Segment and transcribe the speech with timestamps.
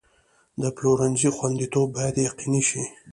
[0.61, 2.83] د پلورنځي خوندیتوب باید یقیني شي.